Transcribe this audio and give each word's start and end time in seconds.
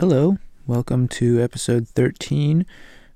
Hello, 0.00 0.38
welcome 0.64 1.08
to 1.08 1.42
episode 1.42 1.88
13 1.88 2.64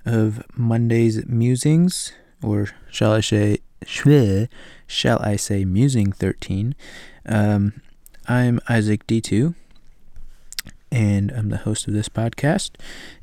of 0.05 0.43
Monday's 0.59 1.25
Musings, 1.27 2.13
or 2.43 2.71
shall 2.91 3.13
I 3.13 3.21
say, 3.21 3.59
shall 4.89 5.23
I 5.23 5.37
say, 5.37 5.65
Musing 5.65 6.11
13. 6.11 6.75
Um, 7.25 7.81
I'm 8.27 8.59
Isaac 8.69 9.07
D2, 9.07 9.55
and 10.91 11.31
I'm 11.31 11.51
the 11.51 11.59
host 11.59 11.87
of 11.87 11.95
this 11.95 12.09
podcast, 12.09 12.73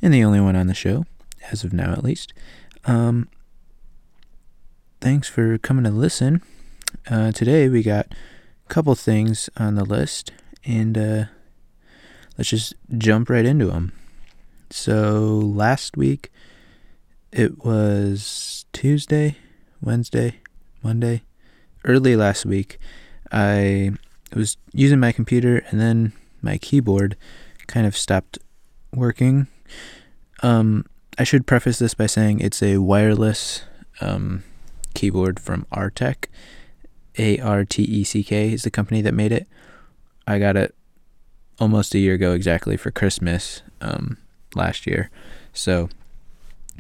and 0.02 0.14
the 0.14 0.24
only 0.24 0.40
one 0.40 0.56
on 0.56 0.68
the 0.68 0.74
show, 0.74 1.06
as 1.52 1.66
of 1.66 1.74
now 1.74 1.92
at 1.92 2.02
least. 2.02 2.32
Um, 2.86 3.28
thanks 5.02 5.28
for 5.28 5.58
coming 5.58 5.84
to 5.84 5.92
listen. 5.92 6.42
Uh, 7.12 7.34
today 7.34 7.68
we 7.68 7.84
got 7.84 8.08
a 8.66 8.74
couple 8.74 8.96
things 8.96 9.50
on 9.58 9.76
the 9.76 9.84
list, 9.84 10.32
and 10.64 10.98
uh, 10.98 11.26
let's 12.40 12.50
just 12.50 12.74
jump 12.98 13.30
right 13.30 13.46
into 13.46 13.66
them. 13.66 13.92
So 14.70 15.42
last 15.44 15.98
week 15.98 16.32
it 17.34 17.66
was 17.66 18.64
Tuesday, 18.72 19.36
Wednesday, 19.82 20.36
Monday, 20.82 21.24
early 21.84 22.16
last 22.16 22.46
week. 22.46 22.80
I 23.30 23.92
was 24.34 24.56
using 24.72 25.02
my 25.02 25.12
computer 25.12 25.66
and 25.70 25.82
then 25.82 26.14
my 26.42 26.58
keyboard 26.58 27.18
kind 27.68 27.86
of 27.86 27.98
stopped 27.98 28.40
working. 28.96 29.48
Um, 30.42 30.86
I 31.18 31.26
should 31.26 31.46
preface 31.46 31.80
this 31.80 31.94
by 31.94 32.06
saying 32.06 32.40
it's 32.40 32.64
a 32.64 32.78
wireless 32.78 33.64
um, 34.00 34.46
keyboard 34.94 35.42
from 35.42 35.68
Arteck. 35.74 36.28
A 37.18 37.38
R 37.40 37.66
T 37.66 37.84
E 37.84 38.06
C 38.06 38.24
K 38.24 38.54
is 38.54 38.64
the 38.64 38.72
company 38.72 39.02
that 39.02 39.14
made 39.14 39.34
it. 39.34 39.46
I 40.26 40.40
got 40.40 40.56
it 40.56 40.74
almost 41.60 41.94
a 41.94 42.00
year 42.00 42.14
ago 42.14 42.34
exactly 42.34 42.78
for 42.78 42.92
Christmas 42.92 43.62
um, 43.82 44.18
last 44.56 44.88
year. 44.88 45.10
So 45.54 45.90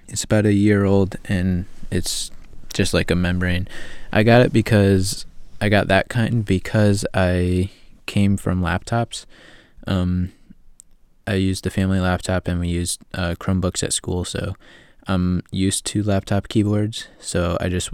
it's 0.08 0.23
about 0.23 0.45
a 0.45 0.54
year 0.54 0.86
old 0.86 1.17
and 1.26 1.66
it's 1.92 2.31
just 2.73 2.94
like 2.94 3.12
a 3.12 3.16
membrane. 3.16 3.67
I 4.12 4.23
got 4.23 4.42
it 4.42 4.54
because 4.54 5.26
I 5.62 5.70
got 5.70 5.88
that 5.88 6.09
kind 6.09 6.45
because 6.45 7.06
I 7.14 7.70
came 8.06 8.38
from 8.38 8.62
laptops. 8.62 9.26
Um, 9.86 10.31
I 11.28 11.36
used 11.36 11.64
the 11.64 11.70
family 11.70 12.00
laptop 12.00 12.48
and 12.48 12.59
we 12.59 12.70
used 12.70 13.02
uh, 13.14 13.36
Chromebooks 13.39 13.84
at 13.84 13.94
school, 13.94 14.26
so 14.26 14.56
I'm 15.08 15.44
used 15.52 15.86
to 15.88 16.02
laptop 16.02 16.48
keyboards. 16.48 17.08
So 17.20 17.58
I 17.59 17.70
just 17.70 17.92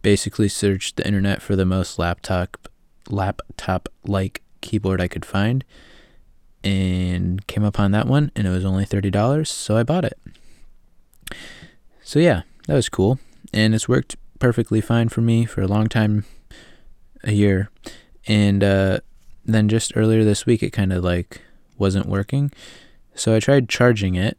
basically 0.00 0.48
searched 0.48 0.96
the 0.96 1.06
internet 1.06 1.42
for 1.42 1.56
the 1.56 1.66
most 1.66 1.98
laptop 1.98 2.68
laptop 3.10 3.88
like 4.04 4.42
keyboard 4.60 5.00
I 5.00 5.08
could 5.08 5.24
find 5.24 5.64
and 6.64 7.46
came 7.46 7.64
upon 7.64 7.92
that 7.92 8.06
one 8.06 8.30
and 8.34 8.46
it 8.46 8.50
was 8.50 8.64
only 8.64 8.84
$30 8.84 9.46
so 9.46 9.76
I 9.76 9.82
bought 9.82 10.04
it. 10.04 10.18
So 12.02 12.18
yeah, 12.18 12.42
that 12.66 12.74
was 12.74 12.88
cool 12.88 13.18
and 13.52 13.74
it's 13.74 13.88
worked 13.88 14.16
perfectly 14.38 14.80
fine 14.80 15.08
for 15.08 15.20
me 15.20 15.44
for 15.44 15.62
a 15.62 15.66
long 15.68 15.88
time 15.88 16.24
a 17.24 17.32
year 17.32 17.70
and 18.26 18.62
uh, 18.62 19.00
then 19.44 19.68
just 19.68 19.92
earlier 19.96 20.24
this 20.24 20.46
week 20.46 20.62
it 20.62 20.70
kind 20.70 20.92
of 20.92 21.02
like 21.02 21.42
wasn't 21.76 22.06
working 22.06 22.50
so 23.14 23.34
I 23.34 23.40
tried 23.40 23.68
charging 23.68 24.14
it 24.14 24.38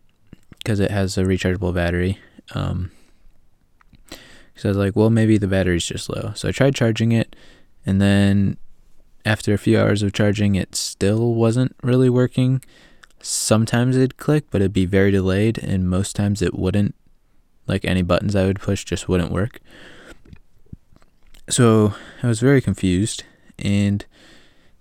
because 0.57 0.79
it 0.79 0.91
has 0.91 1.17
a 1.17 1.23
rechargeable 1.23 1.73
battery 1.73 2.19
um, 2.55 2.91
so 4.59 4.67
I 4.67 4.71
was 4.71 4.77
like, 4.77 4.95
well, 4.95 5.09
maybe 5.09 5.37
the 5.37 5.47
battery's 5.47 5.85
just 5.85 6.09
low. 6.09 6.33
So 6.35 6.49
I 6.49 6.51
tried 6.51 6.75
charging 6.75 7.13
it, 7.13 7.33
and 7.85 8.01
then 8.01 8.57
after 9.25 9.53
a 9.53 9.57
few 9.57 9.79
hours 9.79 10.01
of 10.03 10.13
charging, 10.13 10.55
it 10.55 10.75
still 10.75 11.33
wasn't 11.33 11.75
really 11.83 12.09
working. 12.09 12.63
Sometimes 13.21 13.95
it'd 13.95 14.17
click, 14.17 14.45
but 14.49 14.61
it'd 14.61 14.73
be 14.73 14.85
very 14.85 15.11
delayed, 15.11 15.57
and 15.57 15.89
most 15.89 16.15
times 16.15 16.41
it 16.41 16.57
wouldn't. 16.57 16.95
Like 17.67 17.85
any 17.85 18.01
buttons 18.01 18.35
I 18.35 18.45
would 18.45 18.59
push 18.59 18.83
just 18.83 19.07
wouldn't 19.07 19.31
work. 19.31 19.59
So 21.49 21.93
I 22.23 22.27
was 22.27 22.39
very 22.39 22.61
confused, 22.61 23.23
and 23.57 24.05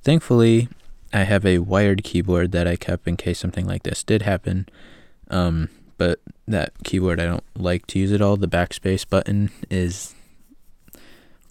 thankfully, 0.02 0.68
I 1.12 1.24
have 1.24 1.44
a 1.44 1.58
wired 1.58 2.04
keyboard 2.04 2.52
that 2.52 2.66
I 2.66 2.76
kept 2.76 3.08
in 3.08 3.16
case 3.16 3.38
something 3.38 3.66
like 3.66 3.82
this 3.82 4.02
did 4.02 4.22
happen. 4.22 4.68
Um, 5.30 5.68
but 5.96 6.20
that 6.46 6.72
keyboard 6.84 7.20
I 7.20 7.26
don't 7.26 7.44
like 7.56 7.86
to 7.88 7.98
use 7.98 8.12
at 8.12 8.22
all. 8.22 8.36
The 8.36 8.48
backspace 8.48 9.08
button 9.08 9.50
is 9.70 10.14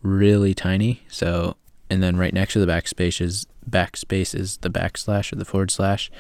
really 0.02 0.54
tiny. 0.54 1.02
So, 1.10 1.56
and 1.90 2.04
then 2.04 2.18
right 2.18 2.34
next 2.34 2.54
to 2.54 2.60
the 2.60 2.72
backspace 2.72 3.22
is 3.22 3.46
backspace 3.70 4.34
is 4.34 4.58
the 4.58 4.70
backslash 4.70 5.32
or 5.32 5.36
the 5.36 5.46
forward 5.46 5.72
slash. 5.72 6.12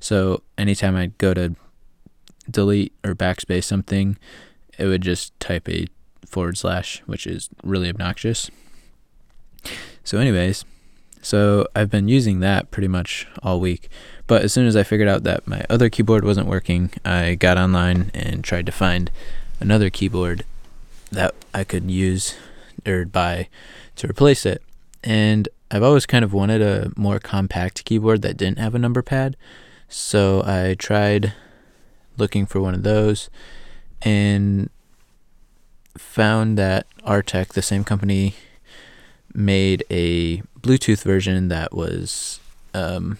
So 0.00 0.42
anytime 0.58 0.96
I 0.96 1.06
go 1.18 1.34
to 1.34 1.56
delete 2.50 2.92
or 3.04 3.14
backspace 3.14 3.64
something, 3.64 4.16
it 4.78 4.86
would 4.86 5.02
just 5.02 5.38
type 5.40 5.68
a 5.68 5.86
forward 6.26 6.58
slash, 6.58 7.02
which 7.06 7.26
is 7.26 7.48
really 7.62 7.88
obnoxious. 7.88 8.50
So, 10.04 10.18
anyways, 10.18 10.64
so 11.22 11.66
I've 11.74 11.90
been 11.90 12.08
using 12.08 12.40
that 12.40 12.70
pretty 12.70 12.88
much 12.88 13.26
all 13.42 13.58
week. 13.58 13.88
But 14.26 14.42
as 14.42 14.52
soon 14.52 14.66
as 14.66 14.76
I 14.76 14.82
figured 14.82 15.08
out 15.08 15.24
that 15.24 15.46
my 15.46 15.64
other 15.68 15.88
keyboard 15.88 16.24
wasn't 16.24 16.48
working, 16.48 16.90
I 17.04 17.34
got 17.34 17.58
online 17.58 18.10
and 18.14 18.44
tried 18.44 18.66
to 18.66 18.72
find 18.72 19.10
another 19.58 19.90
keyboard 19.90 20.44
that 21.10 21.34
I 21.54 21.64
could 21.64 21.90
use 21.90 22.36
or 22.86 23.04
buy 23.04 23.48
to 23.96 24.08
replace 24.08 24.46
it. 24.46 24.62
And 25.06 25.48
I've 25.70 25.84
always 25.84 26.04
kind 26.04 26.24
of 26.24 26.32
wanted 26.32 26.60
a 26.60 26.90
more 26.96 27.20
compact 27.20 27.84
keyboard 27.84 28.22
that 28.22 28.36
didn't 28.36 28.58
have 28.58 28.74
a 28.74 28.78
number 28.78 29.02
pad. 29.02 29.36
So 29.88 30.42
I 30.44 30.74
tried 30.74 31.32
looking 32.18 32.44
for 32.44 32.60
one 32.60 32.74
of 32.74 32.82
those 32.82 33.30
and 34.02 34.68
found 35.96 36.58
that 36.58 36.86
Arteck, 37.06 37.48
the 37.52 37.62
same 37.62 37.84
company, 37.84 38.34
made 39.32 39.84
a 39.90 40.42
Bluetooth 40.60 41.04
version 41.04 41.48
that 41.48 41.72
was 41.72 42.40
um, 42.74 43.18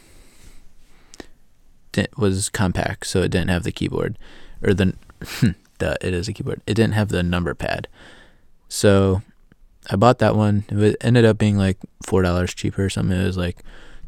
was 2.17 2.49
compact, 2.49 3.07
so 3.07 3.23
it 3.23 3.31
didn't 3.31 3.51
have 3.51 3.63
the 3.63 3.73
keyboard 3.73 4.19
or 4.63 4.75
the 4.75 4.95
the 5.79 5.97
it 6.01 6.13
is 6.13 6.29
a 6.29 6.33
keyboard. 6.33 6.61
It 6.67 6.75
didn't 6.75 6.95
have 6.95 7.09
the 7.09 7.23
number 7.23 7.55
pad, 7.55 7.87
so 8.69 9.23
I 9.89 9.97
bought 9.97 10.19
that 10.19 10.35
one. 10.35 10.65
It 10.69 10.97
ended 11.01 11.25
up 11.25 11.39
being 11.39 11.57
like 11.57 11.79
four 12.05 12.23
dollars 12.23 12.55
cheaper 12.55 12.85
or 12.85 12.91
something. 12.91 13.19
It 13.19 13.25
was 13.25 13.37
like 13.37 13.59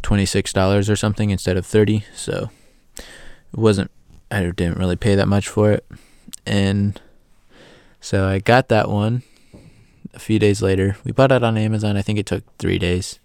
twenty 0.03 0.27
six 0.27 0.53
dollars 0.53 0.91
or 0.91 0.97
something 0.97 1.31
instead 1.31 1.57
of 1.57 1.67
thirty. 1.67 2.05
So 2.15 2.51
it 2.97 3.59
wasn't. 3.59 3.91
I 4.31 4.43
didn't 4.43 4.79
really 4.79 4.97
pay 4.97 5.15
that 5.15 5.29
much 5.29 5.49
for 5.49 5.73
it, 5.73 5.87
and 6.45 7.01
so 8.01 8.27
I 8.27 8.39
got 8.41 8.69
that 8.69 8.91
one 8.91 9.23
a 10.15 10.19
few 10.19 10.39
days 10.39 10.61
later. 10.61 10.97
We 11.05 11.13
bought 11.13 11.33
it 11.33 11.43
on 11.43 11.57
Amazon. 11.57 11.97
I 11.97 12.03
think 12.03 12.19
it 12.19 12.27
took 12.27 12.45
three 12.59 12.79
days 12.79 13.19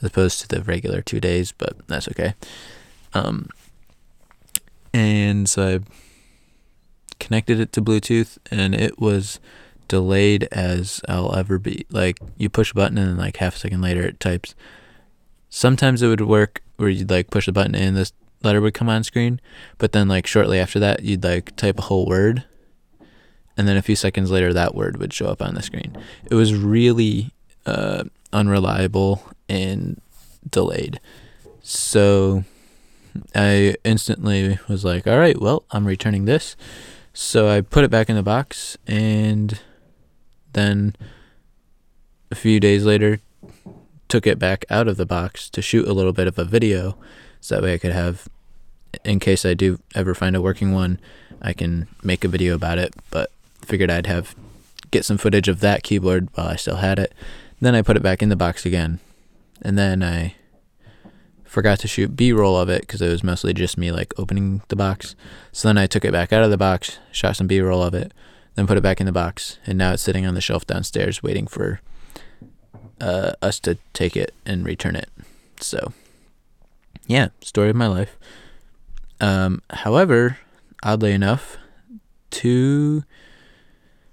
as 0.00 0.08
opposed 0.08 0.40
to 0.40 0.48
the 0.48 0.62
regular 0.62 1.02
two 1.02 1.20
days, 1.20 1.52
but 1.52 1.74
that's 1.86 2.08
okay. 2.08 2.34
Um, 3.14 3.48
and 4.92 5.48
so 5.48 5.76
I 5.76 5.80
connected 7.20 7.60
it 7.60 7.72
to 7.72 7.82
Bluetooth, 7.82 8.38
and 8.50 8.74
it 8.74 8.98
was 8.98 9.40
delayed 9.88 10.48
as 10.52 11.00
I'll 11.08 11.34
ever 11.34 11.58
be. 11.58 11.86
Like 11.90 12.18
you 12.36 12.48
push 12.48 12.72
a 12.72 12.74
button, 12.74 12.98
and 12.98 13.18
like 13.18 13.38
half 13.38 13.56
a 13.56 13.58
second 13.58 13.80
later, 13.80 14.02
it 14.02 14.20
types. 14.20 14.54
Sometimes 15.50 16.02
it 16.02 16.08
would 16.08 16.20
work 16.20 16.62
where 16.76 16.88
you'd 16.88 17.10
like 17.10 17.30
push 17.30 17.46
the 17.46 17.52
button 17.52 17.74
and 17.74 17.96
this 17.96 18.12
letter 18.42 18.60
would 18.60 18.74
come 18.74 18.88
on 18.88 19.02
screen, 19.02 19.40
but 19.78 19.92
then 19.92 20.06
like 20.08 20.26
shortly 20.26 20.58
after 20.60 20.78
that, 20.78 21.02
you'd 21.02 21.24
like 21.24 21.56
type 21.56 21.78
a 21.78 21.82
whole 21.82 22.06
word 22.06 22.44
and 23.58 23.66
then 23.66 23.76
a 23.76 23.82
few 23.82 23.96
seconds 23.96 24.30
later 24.30 24.52
that 24.52 24.74
word 24.74 24.98
would 24.98 25.12
show 25.12 25.26
up 25.26 25.42
on 25.42 25.54
the 25.54 25.62
screen. 25.62 25.96
It 26.30 26.36
was 26.36 26.54
really 26.54 27.32
uh, 27.66 28.04
unreliable 28.32 29.28
and 29.48 30.00
delayed. 30.48 31.00
So 31.60 32.44
I 33.34 33.74
instantly 33.82 34.58
was 34.68 34.84
like, 34.84 35.08
all 35.08 35.18
right, 35.18 35.38
well, 35.38 35.64
I'm 35.72 35.86
returning 35.86 36.24
this. 36.24 36.56
So 37.12 37.48
I 37.48 37.62
put 37.62 37.82
it 37.82 37.90
back 37.90 38.08
in 38.08 38.14
the 38.14 38.22
box 38.22 38.78
and 38.86 39.60
then 40.58 40.96
a 42.30 42.34
few 42.34 42.60
days 42.60 42.84
later 42.84 43.20
took 44.08 44.26
it 44.26 44.38
back 44.38 44.64
out 44.68 44.88
of 44.88 44.96
the 44.96 45.06
box 45.06 45.48
to 45.50 45.62
shoot 45.62 45.86
a 45.86 45.92
little 45.92 46.12
bit 46.12 46.26
of 46.26 46.38
a 46.38 46.44
video 46.44 46.96
so 47.40 47.54
that 47.54 47.62
way 47.62 47.74
I 47.74 47.78
could 47.78 47.92
have 47.92 48.28
in 49.04 49.20
case 49.20 49.44
I 49.44 49.54
do 49.54 49.78
ever 49.94 50.14
find 50.14 50.34
a 50.34 50.42
working 50.42 50.72
one, 50.72 50.98
I 51.40 51.52
can 51.52 51.88
make 52.02 52.24
a 52.24 52.28
video 52.28 52.54
about 52.54 52.78
it, 52.78 52.94
but 53.10 53.30
figured 53.64 53.90
I'd 53.90 54.06
have 54.06 54.34
get 54.90 55.04
some 55.04 55.18
footage 55.18 55.48
of 55.48 55.60
that 55.60 55.82
keyboard 55.82 56.28
while 56.34 56.48
I 56.48 56.56
still 56.56 56.76
had 56.76 56.98
it. 56.98 57.12
Then 57.60 57.74
I 57.74 57.82
put 57.82 57.96
it 57.96 58.02
back 58.02 58.22
in 58.22 58.28
the 58.28 58.36
box 58.36 58.64
again, 58.64 59.00
and 59.62 59.76
then 59.78 60.02
I 60.02 60.34
forgot 61.44 61.78
to 61.80 61.88
shoot 61.88 62.16
B-roll 62.16 62.56
of 62.56 62.68
it 62.68 62.82
because 62.82 63.02
it 63.02 63.08
was 63.08 63.24
mostly 63.24 63.52
just 63.52 63.78
me 63.78 63.90
like 63.90 64.14
opening 64.18 64.62
the 64.68 64.76
box. 64.76 65.14
So 65.52 65.68
then 65.68 65.78
I 65.78 65.86
took 65.86 66.04
it 66.04 66.12
back 66.12 66.32
out 66.32 66.44
of 66.44 66.50
the 66.50 66.56
box, 66.56 66.98
shot 67.10 67.36
some 67.36 67.46
B-roll 67.46 67.82
of 67.82 67.94
it, 67.94 68.12
then 68.58 68.66
put 68.66 68.76
it 68.76 68.82
back 68.82 68.98
in 68.98 69.06
the 69.06 69.12
box, 69.12 69.60
and 69.66 69.78
now 69.78 69.92
it's 69.92 70.02
sitting 70.02 70.26
on 70.26 70.34
the 70.34 70.40
shelf 70.40 70.66
downstairs 70.66 71.22
waiting 71.22 71.46
for 71.46 71.80
uh, 73.00 73.30
us 73.40 73.60
to 73.60 73.78
take 73.92 74.16
it 74.16 74.34
and 74.44 74.66
return 74.66 74.96
it. 74.96 75.08
So, 75.60 75.92
yeah, 77.06 77.28
story 77.40 77.70
of 77.70 77.76
my 77.76 77.86
life. 77.86 78.18
Um, 79.20 79.62
however, 79.70 80.38
oddly 80.82 81.12
enough, 81.12 81.56
two 82.30 83.04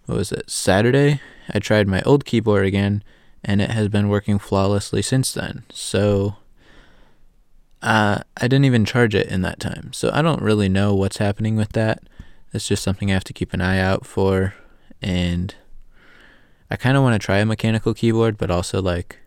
what 0.06 0.19
was 0.19 0.31
it 0.31 0.48
Saturday? 0.48 1.21
I 1.51 1.57
tried 1.57 1.88
my 1.88 2.03
old 2.03 2.24
keyboard 2.24 2.68
again, 2.68 3.03
and 3.44 3.63
it 3.63 3.71
has 3.71 3.88
been 3.89 4.09
working 4.09 4.38
flawlessly 4.38 5.01
since 5.01 5.33
then. 5.33 5.63
So. 5.71 6.36
Uh, 7.81 8.19
I 8.38 8.48
didn't 8.48 8.65
even 8.65 8.83
charge 8.83 9.13
it 9.13 9.27
in 9.27 9.44
that 9.44 9.59
time, 9.59 9.94
so 9.94 10.09
I 10.12 10.24
don't 10.24 10.41
really 10.41 10.69
know 10.69 10.95
what's 10.95 11.18
happening 11.18 11.56
with 11.56 11.74
that. 11.74 12.01
It's 12.55 12.67
just 12.67 12.83
something 12.83 13.11
I 13.11 13.13
have 13.13 13.23
to 13.25 13.33
keep 13.33 13.53
an 13.53 13.61
eye 13.61 13.79
out 13.79 14.05
for, 14.05 14.53
and 15.01 15.53
I 16.71 16.77
kind 16.77 16.95
of 16.95 17.03
want 17.03 17.19
to 17.19 17.23
try 17.23 17.39
a 17.39 17.45
mechanical 17.45 17.93
keyboard, 17.93 18.37
but 18.37 18.49
also 18.49 18.81
like 18.81 19.19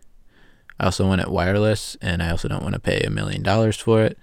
I 0.79 0.85
also 0.85 1.07
want 1.07 1.21
it 1.21 1.29
wireless, 1.29 1.95
and 2.01 2.23
I 2.23 2.31
also 2.31 2.47
don't 2.47 2.63
want 2.63 2.73
to 2.73 2.79
pay 2.81 3.01
a 3.01 3.09
million 3.09 3.43
dollars 3.43 3.77
for 3.77 4.01
it. 4.01 4.17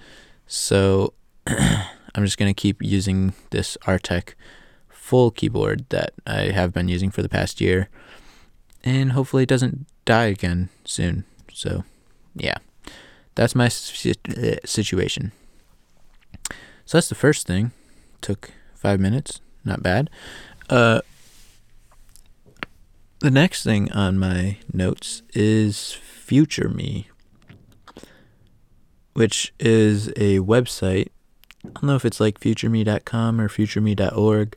So 0.46 1.14
I'm 1.46 2.24
just 2.24 2.36
gonna 2.36 2.52
keep 2.52 2.82
using 2.82 3.34
this 3.50 3.78
Arteck 3.82 4.34
full 4.88 5.30
keyboard 5.30 5.86
that 5.90 6.14
I 6.26 6.50
have 6.50 6.72
been 6.72 6.88
using 6.88 7.10
for 7.12 7.22
the 7.22 7.28
past 7.28 7.60
year, 7.60 7.88
and 8.82 9.12
hopefully 9.12 9.44
it 9.44 9.48
doesn't 9.48 9.86
die 10.04 10.26
again 10.26 10.68
soon. 10.84 11.24
So, 11.52 11.84
yeah, 12.34 12.56
that's 13.36 13.54
my 13.54 13.66
uh, 13.66 14.56
situation. 14.64 15.30
So 16.84 16.98
that's 16.98 17.08
the 17.08 17.14
first 17.14 17.46
thing. 17.46 17.70
Took 18.20 18.50
five 18.76 19.00
minutes, 19.00 19.40
not 19.64 19.82
bad. 19.82 20.10
Uh, 20.68 21.00
the 23.20 23.30
next 23.30 23.64
thing 23.64 23.90
on 23.92 24.18
my 24.18 24.58
notes 24.72 25.22
is 25.34 25.92
Future 25.92 26.68
Me, 26.68 27.08
which 29.14 29.52
is 29.58 30.08
a 30.16 30.38
website. 30.40 31.08
I 31.64 31.70
don't 31.70 31.84
know 31.84 31.96
if 31.96 32.04
it's 32.04 32.20
like 32.20 32.38
futureme.com 32.38 33.40
or 33.40 33.48
futureme.org, 33.48 34.56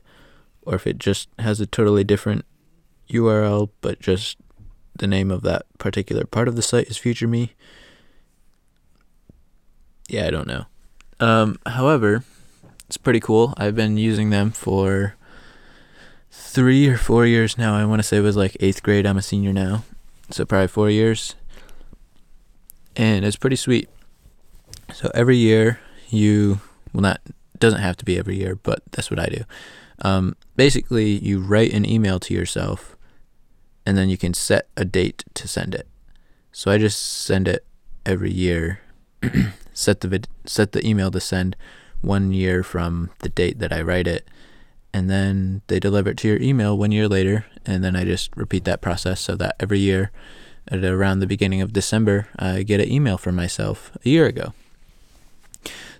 or 0.62 0.74
if 0.74 0.86
it 0.86 0.98
just 0.98 1.28
has 1.38 1.60
a 1.60 1.66
totally 1.66 2.04
different 2.04 2.44
URL, 3.08 3.70
but 3.80 4.00
just 4.00 4.36
the 4.94 5.06
name 5.06 5.30
of 5.30 5.42
that 5.42 5.66
particular 5.78 6.24
part 6.24 6.46
of 6.46 6.56
the 6.56 6.62
site 6.62 6.88
is 6.88 6.96
Future 6.96 7.26
Me. 7.26 7.54
Yeah, 10.08 10.26
I 10.26 10.30
don't 10.30 10.46
know. 10.46 10.66
Um, 11.18 11.58
however, 11.66 12.24
it's 12.90 12.96
pretty 12.96 13.20
cool. 13.20 13.54
I've 13.56 13.76
been 13.76 13.96
using 13.96 14.30
them 14.30 14.50
for 14.50 15.14
three 16.28 16.88
or 16.88 16.96
four 16.96 17.24
years 17.24 17.56
now. 17.56 17.76
I 17.76 17.84
want 17.84 18.00
to 18.00 18.02
say 18.02 18.16
it 18.16 18.22
was 18.22 18.36
like 18.36 18.56
eighth 18.58 18.82
grade. 18.82 19.06
I'm 19.06 19.16
a 19.16 19.22
senior 19.22 19.52
now, 19.52 19.84
so 20.30 20.44
probably 20.44 20.66
four 20.66 20.90
years. 20.90 21.36
And 22.96 23.24
it's 23.24 23.36
pretty 23.36 23.54
sweet. 23.54 23.88
So 24.92 25.08
every 25.14 25.36
year 25.36 25.78
you 26.08 26.62
well 26.92 27.02
not 27.02 27.20
doesn't 27.60 27.80
have 27.80 27.96
to 27.98 28.04
be 28.04 28.18
every 28.18 28.36
year, 28.36 28.56
but 28.56 28.82
that's 28.90 29.08
what 29.08 29.20
I 29.20 29.26
do. 29.26 29.44
Um, 30.02 30.34
basically, 30.56 31.10
you 31.10 31.38
write 31.38 31.72
an 31.72 31.88
email 31.88 32.18
to 32.18 32.34
yourself, 32.34 32.96
and 33.86 33.96
then 33.96 34.08
you 34.08 34.18
can 34.18 34.34
set 34.34 34.66
a 34.76 34.84
date 34.84 35.22
to 35.34 35.46
send 35.46 35.76
it. 35.76 35.86
So 36.50 36.72
I 36.72 36.78
just 36.78 37.00
send 37.00 37.46
it 37.46 37.64
every 38.04 38.32
year. 38.32 38.80
set 39.72 40.00
the 40.00 40.08
vid- 40.08 40.28
set 40.44 40.72
the 40.72 40.84
email 40.84 41.12
to 41.12 41.20
send 41.20 41.54
one 42.02 42.32
year 42.32 42.62
from 42.62 43.10
the 43.20 43.28
date 43.28 43.58
that 43.58 43.72
I 43.72 43.82
write 43.82 44.06
it, 44.06 44.26
and 44.92 45.08
then 45.08 45.62
they 45.66 45.78
deliver 45.78 46.10
it 46.10 46.16
to 46.18 46.28
your 46.28 46.40
email 46.40 46.76
one 46.76 46.92
year 46.92 47.08
later, 47.08 47.46
and 47.66 47.84
then 47.84 47.96
I 47.96 48.04
just 48.04 48.34
repeat 48.36 48.64
that 48.64 48.80
process 48.80 49.20
so 49.20 49.36
that 49.36 49.56
every 49.60 49.78
year, 49.78 50.10
at 50.68 50.84
around 50.84 51.20
the 51.20 51.26
beginning 51.26 51.60
of 51.60 51.72
December, 51.72 52.28
I 52.38 52.62
get 52.62 52.80
an 52.80 52.90
email 52.90 53.18
from 53.18 53.36
myself 53.36 53.90
a 54.04 54.08
year 54.08 54.26
ago. 54.26 54.52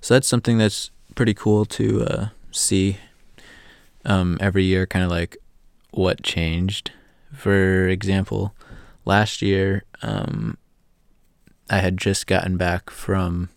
So 0.01 0.15
that's 0.15 0.29
something 0.29 0.59
that's 0.59 0.91
pretty 1.15 1.35
cool 1.35 1.65
to 1.67 2.05
uh, 2.05 2.29
see 2.51 2.99
um, 4.05 4.39
every 4.41 4.65
year, 4.65 4.87
kind 4.87 5.05
of 5.05 5.11
like 5.11 5.37
what 5.91 6.23
changed. 6.23 6.93
For 7.33 7.89
example, 7.89 8.55
last 9.05 9.43
year, 9.43 9.85
um, 10.03 10.57
I 11.69 11.79
had 11.79 11.99
just 11.99 12.27
gotten 12.27 12.57
back 12.57 12.91
from 12.91 13.51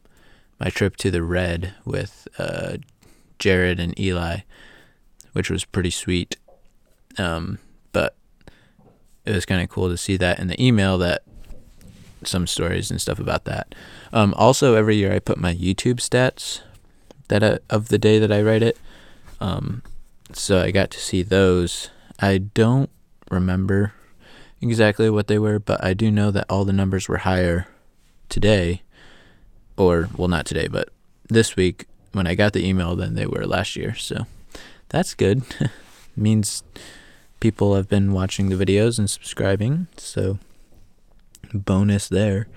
my 0.63 0.69
trip 0.69 0.95
to 0.95 1.11
the 1.11 1.21
Red 1.21 1.73
with 1.83 2.25
uh, 2.37 2.77
Jared 3.37 3.81
and 3.81 3.99
Eli, 3.99 4.39
which 5.33 5.49
was 5.49 5.65
pretty 5.65 5.89
sweet. 5.89 6.37
Um, 7.17 7.59
but 7.91 8.15
it 9.25 9.35
was 9.35 9.45
kind 9.45 9.61
of 9.61 9.67
cool 9.67 9.89
to 9.89 9.97
see 9.97 10.15
that 10.15 10.39
in 10.39 10.47
the 10.47 10.63
email 10.63 10.97
that 10.99 11.23
some 12.23 12.47
stories 12.47 12.89
and 12.89 13.01
stuff 13.01 13.19
about 13.19 13.43
that. 13.43 13.75
Um, 14.13 14.33
also, 14.35 14.75
every 14.75 14.95
year 14.95 15.11
I 15.11 15.19
put 15.19 15.37
my 15.37 15.53
YouTube 15.53 15.95
stats 15.95 16.61
that 17.27 17.61
of 17.69 17.89
the 17.89 17.97
day 17.97 18.17
that 18.19 18.31
I 18.31 18.41
write 18.41 18.63
it. 18.63 18.77
Um, 19.41 19.83
so 20.31 20.61
I 20.61 20.71
got 20.71 20.91
to 20.91 20.99
see 20.99 21.23
those. 21.23 21.89
I 22.21 22.37
don't 22.37 22.89
remember 23.29 23.93
exactly 24.61 25.09
what 25.09 25.27
they 25.27 25.39
were, 25.39 25.59
but 25.59 25.83
I 25.83 25.93
do 25.93 26.09
know 26.09 26.31
that 26.31 26.45
all 26.49 26.63
the 26.63 26.71
numbers 26.71 27.09
were 27.09 27.17
higher 27.17 27.67
today, 28.29 28.82
or 29.77 30.09
well, 30.15 30.27
not 30.27 30.45
today, 30.45 30.67
but 30.67 30.89
this 31.29 31.55
week 31.55 31.85
when 32.11 32.27
I 32.27 32.35
got 32.35 32.53
the 32.53 32.65
email 32.65 32.95
than 32.95 33.15
they 33.15 33.25
were 33.25 33.45
last 33.45 33.75
year. 33.75 33.95
So 33.95 34.27
that's 34.89 35.13
good. 35.13 35.43
means 36.15 36.63
people 37.39 37.75
have 37.75 37.89
been 37.89 38.13
watching 38.13 38.49
the 38.49 38.65
videos 38.65 38.99
and 38.99 39.09
subscribing. 39.09 39.87
So 39.97 40.37
bonus 41.53 42.07
there. 42.07 42.47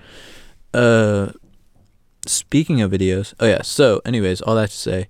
Uh 0.73 1.31
speaking 2.25 2.81
of 2.81 2.91
videos. 2.91 3.33
Oh 3.39 3.47
yeah, 3.47 3.61
so 3.61 4.01
anyways, 4.05 4.41
all 4.41 4.55
that 4.55 4.69
to 4.69 4.75
say, 4.75 5.07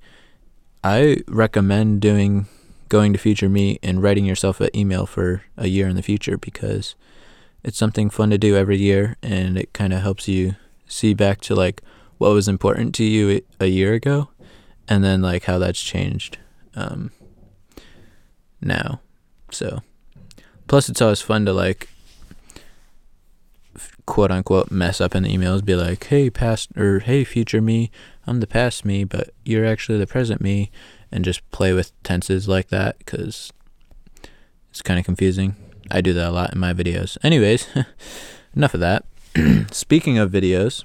I 0.83 1.17
recommend 1.27 2.01
doing 2.01 2.47
going 2.89 3.11
to 3.11 3.19
future 3.19 3.49
me 3.49 3.79
and 3.83 4.01
writing 4.01 4.25
yourself 4.25 4.61
an 4.61 4.69
email 4.75 5.05
for 5.05 5.43
a 5.57 5.67
year 5.67 5.87
in 5.87 5.95
the 5.95 6.01
future 6.01 6.37
because 6.37 6.95
it's 7.63 7.77
something 7.77 8.09
fun 8.09 8.29
to 8.29 8.37
do 8.37 8.55
every 8.55 8.77
year 8.77 9.17
and 9.21 9.57
it 9.57 9.73
kind 9.73 9.91
of 9.91 10.01
helps 10.01 10.27
you 10.27 10.55
see 10.87 11.13
back 11.13 11.41
to 11.41 11.55
like 11.55 11.81
what 12.17 12.29
was 12.29 12.47
important 12.47 12.95
to 12.95 13.03
you 13.03 13.41
a 13.59 13.67
year 13.67 13.93
ago 13.93 14.29
and 14.87 15.03
then 15.03 15.21
like 15.21 15.43
how 15.43 15.59
that's 15.59 15.81
changed 15.81 16.37
um, 16.75 17.11
now. 18.61 19.01
So, 19.51 19.81
plus 20.67 20.89
it's 20.89 21.01
always 21.01 21.21
fun 21.21 21.45
to 21.45 21.53
like 21.53 21.89
quote 24.05 24.31
unquote 24.31 24.71
mess 24.71 25.01
up 25.01 25.15
in 25.15 25.23
the 25.23 25.35
emails, 25.35 25.63
be 25.63 25.75
like, 25.75 26.03
"Hey 26.05 26.29
past 26.29 26.69
or 26.77 26.99
hey 26.99 27.23
future 27.23 27.61
me, 27.61 27.91
I'm 28.25 28.39
the 28.39 28.47
past 28.47 28.85
me, 28.85 29.03
but 29.03 29.31
you're 29.43 29.65
actually 29.65 29.97
the 29.97 30.07
present 30.07 30.41
me," 30.41 30.71
and 31.11 31.25
just 31.25 31.49
play 31.51 31.73
with 31.73 31.91
tenses 32.03 32.47
like 32.47 32.69
that 32.69 32.97
because 32.99 33.51
it's 34.69 34.81
kind 34.81 34.99
of 34.99 35.05
confusing. 35.05 35.55
I 35.89 36.01
do 36.01 36.13
that 36.13 36.29
a 36.29 36.31
lot 36.31 36.53
in 36.53 36.59
my 36.59 36.73
videos. 36.73 37.17
Anyways, 37.23 37.67
enough 38.55 38.73
of 38.73 38.79
that. 38.81 39.05
Speaking 39.71 40.17
of 40.17 40.31
videos, 40.31 40.83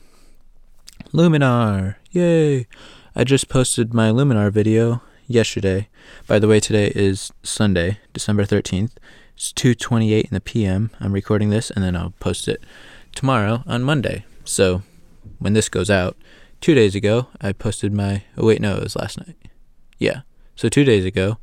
Luminar, 1.12 1.96
yay! 2.10 2.66
I 3.14 3.24
just 3.24 3.48
posted 3.48 3.94
my 3.94 4.10
Luminar 4.10 4.50
video 4.50 5.00
yesterday. 5.26 5.88
By 6.26 6.38
the 6.38 6.48
way, 6.48 6.60
today 6.60 6.92
is 6.94 7.32
Sunday, 7.42 7.98
December 8.12 8.44
13th. 8.44 8.92
It's 9.34 9.52
2:28 9.54 10.24
in 10.24 10.30
the 10.32 10.40
p.m. 10.40 10.90
I'm 11.00 11.12
recording 11.12 11.48
this 11.48 11.70
and 11.70 11.82
then 11.82 11.96
I'll 11.96 12.14
post 12.20 12.46
it 12.46 12.62
tomorrow 13.14 13.62
on 13.66 13.84
Monday. 13.84 14.24
So, 14.44 14.82
when 15.38 15.54
this 15.54 15.68
goes 15.70 15.88
out, 15.88 16.16
2 16.60 16.74
days 16.74 16.94
ago, 16.94 17.28
I 17.40 17.52
posted 17.52 17.92
my 17.92 18.24
Oh 18.36 18.46
wait, 18.46 18.60
no, 18.60 18.76
it 18.76 18.82
was 18.82 18.96
last 18.96 19.18
night. 19.18 19.36
Yeah. 19.98 20.22
So, 20.56 20.68
2 20.68 20.84
days 20.84 21.06
ago, 21.06 21.38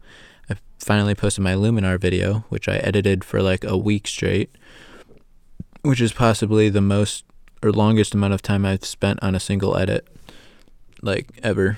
I 0.50 0.56
finally 0.78 1.16
posted 1.16 1.44
my 1.44 1.56
Luminar 1.56 2.00
video, 2.00 2.46
which 2.50 2.68
I 2.68 2.78
edited 2.78 3.24
for 3.24 3.42
like 3.42 3.63
a 3.63 3.78
week 3.78 4.06
straight, 4.06 4.51
which 5.82 6.02
is 6.02 6.14
possibly 6.14 6.70
the 6.70 6.82
most 6.82 7.24
or 7.62 7.72
longest 7.72 8.14
amount 8.14 8.34
of 8.34 8.42
time 8.42 8.66
I've 8.66 8.86
spent 8.86 9.22
on 9.22 9.36
a 9.36 9.40
single 9.40 9.78
edit 9.78 10.08
like 11.02 11.40
ever. 11.44 11.78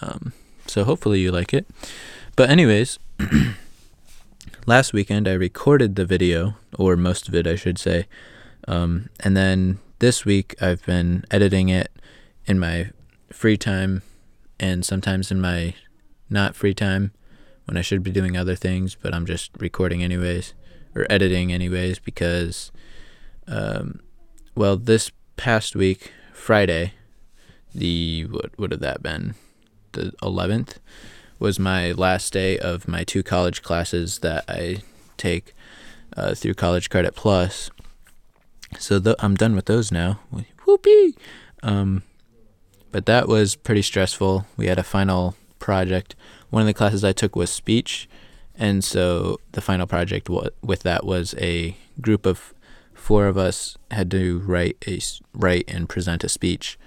Um, 0.00 0.32
so 0.66 0.84
hopefully 0.84 1.20
you 1.20 1.32
like 1.32 1.52
it. 1.52 1.66
But 2.36 2.50
anyways, 2.50 2.98
last 4.66 4.92
weekend 4.92 5.28
I 5.28 5.32
recorded 5.32 5.96
the 5.96 6.04
video, 6.04 6.54
or 6.78 6.96
most 6.96 7.28
of 7.28 7.34
it, 7.34 7.46
I 7.46 7.56
should 7.56 7.78
say. 7.78 8.06
Um, 8.68 9.10
and 9.20 9.36
then 9.36 9.78
this 9.98 10.24
week 10.24 10.54
I've 10.60 10.84
been 10.86 11.24
editing 11.30 11.68
it 11.68 11.90
in 12.46 12.58
my 12.58 12.90
free 13.32 13.56
time 13.56 14.02
and 14.58 14.84
sometimes 14.84 15.30
in 15.30 15.40
my 15.40 15.74
not 16.28 16.54
free 16.54 16.74
time 16.74 17.12
when 17.64 17.76
I 17.76 17.82
should 17.82 18.02
be 18.02 18.10
doing 18.10 18.36
other 18.36 18.54
things, 18.54 18.94
but 18.94 19.14
I'm 19.14 19.26
just 19.26 19.50
recording 19.58 20.02
anyways 20.02 20.54
or 20.94 21.06
editing 21.10 21.52
anyways 21.52 21.98
because, 21.98 22.72
um, 23.50 24.00
well, 24.54 24.76
this 24.76 25.10
past 25.36 25.74
week, 25.76 26.12
Friday, 26.32 26.94
the 27.74 28.26
what 28.30 28.58
would 28.58 28.70
have 28.70 28.80
that 28.80 29.02
been? 29.02 29.34
The 29.92 30.12
11th 30.22 30.76
was 31.38 31.58
my 31.58 31.92
last 31.92 32.32
day 32.32 32.58
of 32.58 32.86
my 32.86 33.02
two 33.02 33.22
college 33.22 33.62
classes 33.62 34.20
that 34.20 34.44
I 34.48 34.82
take 35.16 35.54
uh, 36.16 36.34
through 36.34 36.54
College 36.54 36.90
Credit 36.90 37.14
Plus. 37.14 37.70
So 38.78 39.00
th- 39.00 39.16
I'm 39.18 39.34
done 39.34 39.56
with 39.56 39.64
those 39.66 39.90
now. 39.90 40.20
Whoopee! 40.64 41.16
Um, 41.62 42.02
but 42.92 43.06
that 43.06 43.26
was 43.26 43.56
pretty 43.56 43.82
stressful. 43.82 44.46
We 44.56 44.66
had 44.66 44.78
a 44.78 44.84
final 44.84 45.34
project. 45.58 46.14
One 46.50 46.62
of 46.62 46.66
the 46.66 46.74
classes 46.74 47.04
I 47.04 47.12
took 47.12 47.34
was 47.34 47.50
speech, 47.50 48.08
and 48.54 48.84
so 48.84 49.40
the 49.52 49.60
final 49.60 49.86
project 49.86 50.28
with 50.28 50.82
that 50.82 51.04
was 51.04 51.34
a 51.38 51.76
group 52.00 52.26
of 52.26 52.54
four 53.00 53.26
of 53.26 53.36
us 53.36 53.76
had 53.90 54.10
to 54.10 54.40
write 54.40 54.76
a 54.86 55.00
write 55.34 55.64
and 55.68 55.88
present 55.88 56.22
a 56.22 56.28
speech, 56.28 56.78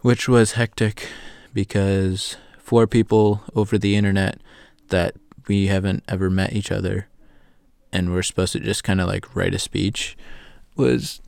which 0.00 0.28
was 0.28 0.52
hectic 0.52 1.08
because 1.52 2.36
four 2.58 2.86
people 2.86 3.42
over 3.54 3.76
the 3.78 3.96
internet 3.96 4.40
that 4.88 5.14
we 5.46 5.66
haven't 5.66 6.02
ever 6.08 6.30
met 6.30 6.52
each 6.52 6.72
other 6.72 7.08
and 7.92 8.12
we're 8.12 8.22
supposed 8.22 8.52
to 8.52 8.60
just 8.60 8.84
kind 8.84 9.00
of 9.00 9.08
like 9.08 9.34
write 9.34 9.54
a 9.54 9.58
speech 9.58 10.16
was 10.76 11.20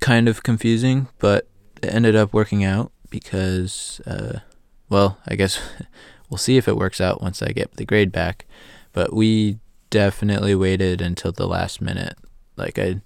kind 0.00 0.28
of 0.28 0.42
confusing, 0.42 1.08
but 1.18 1.46
it 1.82 1.92
ended 1.94 2.16
up 2.16 2.32
working 2.32 2.64
out 2.64 2.90
because, 3.10 4.00
uh, 4.06 4.40
well, 4.88 5.18
I 5.26 5.36
guess 5.36 5.60
we'll 6.30 6.38
see 6.38 6.56
if 6.56 6.68
it 6.68 6.76
works 6.76 7.00
out 7.00 7.22
once 7.22 7.42
I 7.42 7.48
get 7.48 7.76
the 7.76 7.84
grade 7.84 8.12
back. 8.12 8.46
But 8.92 9.12
we 9.12 9.58
definitely 9.90 10.54
waited 10.54 11.00
until 11.00 11.32
the 11.32 11.46
last 11.46 11.80
minute. 11.80 12.16
Like 12.56 12.78
I, 12.78 13.00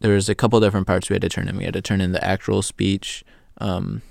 there 0.00 0.14
was 0.14 0.28
a 0.28 0.34
couple 0.34 0.60
different 0.60 0.86
parts 0.86 1.08
we 1.08 1.14
had 1.14 1.22
to 1.22 1.28
turn 1.28 1.48
in. 1.48 1.56
We 1.56 1.64
had 1.64 1.74
to 1.74 1.82
turn 1.82 2.00
in 2.00 2.12
the 2.12 2.24
actual 2.24 2.62
speech, 2.62 3.24
um, 3.58 4.02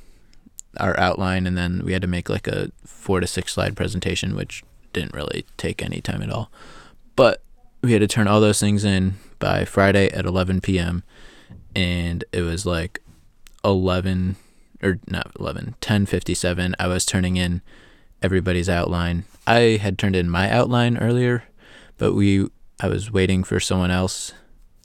our 0.77 0.97
outline, 0.99 1.45
and 1.45 1.57
then 1.57 1.81
we 1.83 1.93
had 1.93 2.01
to 2.01 2.07
make 2.07 2.29
like 2.29 2.47
a 2.47 2.71
four 2.85 3.19
to 3.19 3.27
six 3.27 3.53
slide 3.53 3.75
presentation, 3.75 4.35
which 4.35 4.63
didn't 4.93 5.13
really 5.13 5.45
take 5.57 5.83
any 5.83 6.01
time 6.01 6.21
at 6.21 6.29
all. 6.29 6.51
But 7.15 7.41
we 7.81 7.93
had 7.93 8.01
to 8.01 8.07
turn 8.07 8.27
all 8.27 8.39
those 8.39 8.59
things 8.59 8.83
in 8.83 9.15
by 9.39 9.65
Friday 9.65 10.09
at 10.09 10.25
11 10.25 10.61
p.m. 10.61 11.03
and 11.75 12.23
it 12.31 12.41
was 12.41 12.65
like 12.65 13.01
11 13.63 14.35
or 14.83 14.99
not 15.07 15.31
11 15.39 15.75
10:57 15.81 16.73
I 16.79 16.87
was 16.87 17.05
turning 17.05 17.37
in 17.37 17.61
everybody's 18.21 18.69
outline. 18.69 19.25
I 19.47 19.79
had 19.81 19.97
turned 19.97 20.15
in 20.15 20.29
my 20.29 20.49
outline 20.49 20.97
earlier, 20.97 21.43
but 21.97 22.13
we 22.13 22.49
I 22.81 22.87
was 22.87 23.11
waiting 23.11 23.43
for 23.43 23.59
someone 23.59 23.91
else 23.91 24.33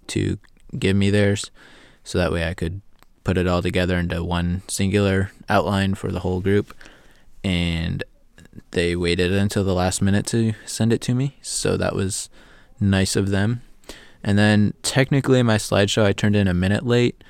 to 0.08 0.38
give 0.78 0.96
me 0.96 1.10
theirs 1.10 1.50
so 2.04 2.18
that 2.18 2.32
way 2.32 2.46
I 2.46 2.54
could 2.54 2.82
put 3.24 3.38
it 3.38 3.46
all 3.46 3.62
together 3.62 3.96
into 3.96 4.22
one 4.22 4.62
singular 4.68 5.32
outline 5.48 5.94
for 5.94 6.12
the 6.12 6.20
whole 6.20 6.40
group 6.40 6.74
and 7.42 8.04
they 8.72 8.94
waited 8.94 9.32
until 9.32 9.64
the 9.64 9.74
last 9.74 10.02
minute 10.02 10.26
to 10.26 10.52
send 10.64 10.92
it 10.92 11.00
to 11.02 11.14
me. 11.14 11.36
So 11.42 11.76
that 11.76 11.94
was 11.94 12.28
nice 12.80 13.16
of 13.16 13.30
them. 13.30 13.62
And 14.22 14.38
then 14.38 14.74
technically 14.82 15.42
my 15.42 15.56
slideshow 15.56 16.04
I 16.04 16.12
turned 16.12 16.36
in 16.36 16.48
a 16.48 16.54
minute 16.54 16.84
late, 16.84 17.22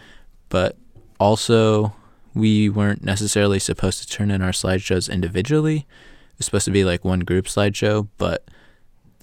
but 0.49 0.77
also 1.21 1.95
we 2.35 2.69
weren't 2.69 3.05
necessarily 3.05 3.59
supposed 3.59 4.01
to 4.03 4.09
turn 4.09 4.31
in 4.31 4.43
our 4.43 4.51
slideshows 4.51 5.11
individually. 5.11 5.87
It 6.31 6.39
was 6.39 6.47
supposed 6.47 6.67
to 6.67 6.71
be 6.71 6.85
like 6.85 7.05
one 7.05 7.21
group 7.21 7.47
slideshow, 7.47 8.09
but 8.19 8.47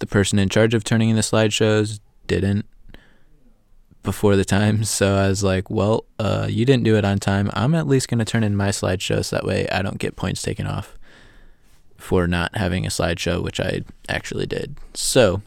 the 0.04 0.12
person 0.12 0.38
in 0.38 0.50
charge 0.50 0.74
of 0.74 0.84
turning 0.84 1.10
in 1.10 1.16
the 1.16 1.22
slideshows 1.22 2.02
didn't 2.28 2.66
before 4.04 4.36
the 4.36 4.44
time. 4.44 4.84
So 4.94 5.16
I 5.16 5.30
was 5.30 5.44
like, 5.44 5.70
well, 5.70 6.04
uh, 6.20 6.48
you 6.50 6.66
didn't 6.66 6.84
do 6.84 6.98
it 6.98 7.06
on 7.06 7.20
time. 7.20 7.50
I'm 7.54 7.74
at 7.74 7.88
least 7.88 8.10
going 8.10 8.20
to 8.20 8.26
turn 8.26 8.44
in 8.44 8.56
my 8.56 8.70
slideshow 8.70 9.24
so 9.24 9.38
that 9.38 9.46
way 9.46 9.68
I 9.70 9.82
don't 9.82 9.98
get 9.98 10.18
points 10.18 10.42
taken 10.42 10.68
off 10.68 10.98
for 11.98 12.28
not 12.28 12.58
having 12.58 12.86
a 12.86 12.90
slideshow, 12.90 13.42
which 13.42 13.62
I 13.62 13.84
actually 14.10 14.46
did. 14.46 14.76
So 14.94 15.42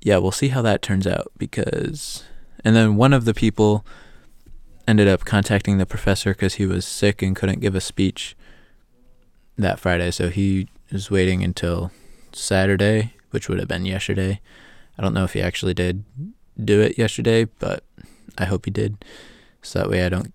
yeah, 0.00 0.16
we'll 0.16 0.32
see 0.32 0.48
how 0.48 0.62
that 0.62 0.80
turns 0.80 1.06
out 1.06 1.30
because. 1.36 2.24
And 2.64 2.74
then 2.74 2.96
one 2.96 3.12
of 3.12 3.26
the 3.26 3.34
people 3.34 3.84
ended 4.88 5.06
up 5.06 5.26
contacting 5.26 5.76
the 5.76 5.86
professor 5.86 6.32
because 6.32 6.54
he 6.54 6.64
was 6.64 6.86
sick 6.86 7.20
and 7.20 7.36
couldn't 7.36 7.60
give 7.60 7.74
a 7.74 7.80
speech 7.80 8.34
that 9.58 9.78
Friday. 9.78 10.10
So 10.10 10.30
he 10.30 10.68
was 10.90 11.10
waiting 11.10 11.44
until 11.44 11.90
Saturday, 12.36 13.14
which 13.30 13.48
would 13.48 13.58
have 13.58 13.68
been 13.68 13.86
yesterday. 13.86 14.40
I 14.98 15.02
don't 15.02 15.14
know 15.14 15.24
if 15.24 15.32
he 15.32 15.40
actually 15.40 15.74
did 15.74 16.04
do 16.62 16.80
it 16.80 16.98
yesterday, 16.98 17.44
but 17.44 17.84
I 18.36 18.44
hope 18.44 18.64
he 18.64 18.70
did. 18.70 19.04
So 19.62 19.78
that 19.78 19.90
way 19.90 20.04
I 20.04 20.08
don't 20.08 20.32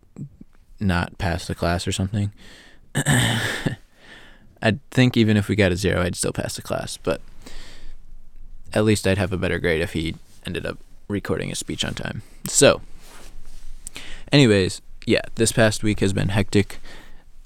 not 0.80 1.18
pass 1.18 1.48
the 1.48 1.56
class 1.56 1.88
or 1.88 1.92
something. 1.92 2.32
I 2.96 4.80
think 4.92 5.16
even 5.18 5.38
if 5.38 5.48
we 5.48 5.56
got 5.56 5.72
a 5.72 5.76
zero, 5.76 6.02
I'd 6.02 6.16
still 6.16 6.34
pass 6.34 6.56
the 6.56 6.62
class. 6.62 6.98
But 6.98 7.22
at 8.74 8.84
least 8.84 9.08
I'd 9.08 9.18
have 9.18 9.34
a 9.34 9.38
better 9.38 9.60
grade 9.60 9.82
if 9.82 9.94
he 9.94 10.16
ended 10.46 10.66
up 10.66 10.78
recording 11.08 11.50
his 11.50 11.60
speech 11.60 11.84
on 11.86 11.94
time. 11.94 12.22
So, 12.48 12.82
anyways, 14.32 14.82
yeah, 15.06 15.22
this 15.36 15.52
past 15.52 15.84
week 15.84 16.00
has 16.00 16.14
been 16.14 16.30
hectic 16.30 16.80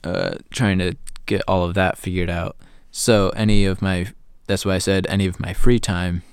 uh, 0.04 0.38
trying 0.50 0.80
to 0.80 0.96
get 1.26 1.42
all 1.48 1.64
of 1.64 1.74
that 1.74 1.98
figured 1.98 2.30
out. 2.30 2.56
So, 2.92 3.30
any 3.30 3.66
of 3.66 3.82
my, 3.82 4.08
that's 4.50 4.66
why 4.66 4.74
I 4.74 4.80
said 4.80 5.06
any 5.08 5.28
of 5.28 5.40
my 5.40 5.54
free 5.54 5.78
time 5.78 6.24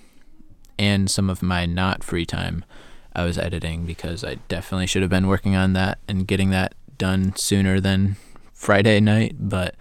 and 0.79 1.11
some 1.11 1.29
of 1.29 1.43
my 1.43 1.67
not 1.67 2.03
free 2.03 2.25
time, 2.25 2.65
I 3.15 3.25
was 3.25 3.37
editing 3.37 3.85
because 3.85 4.25
I 4.25 4.37
definitely 4.49 4.87
should 4.87 5.03
have 5.03 5.11
been 5.11 5.27
working 5.27 5.55
on 5.55 5.75
that 5.75 5.99
and 6.09 6.27
getting 6.27 6.49
that 6.49 6.75
done 6.97 7.37
sooner 7.37 7.79
than 7.79 8.17
Friday 8.55 9.01
night. 9.01 9.37
But 9.39 9.75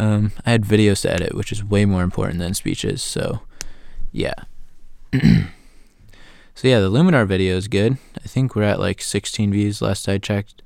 um, 0.00 0.32
I 0.44 0.50
had 0.50 0.64
videos 0.64 1.02
to 1.02 1.12
edit, 1.12 1.36
which 1.36 1.52
is 1.52 1.62
way 1.62 1.84
more 1.84 2.02
important 2.02 2.40
than 2.40 2.54
speeches. 2.54 3.02
So, 3.02 3.42
yeah. 4.10 4.34
so 5.12 6.66
yeah, 6.66 6.80
the 6.80 6.90
Luminar 6.90 7.24
video 7.24 7.56
is 7.56 7.68
good. 7.68 7.98
I 8.16 8.26
think 8.26 8.56
we're 8.56 8.64
at 8.64 8.80
like 8.80 9.00
16 9.00 9.52
views 9.52 9.80
last 9.80 10.08
I 10.08 10.18
checked 10.18 10.60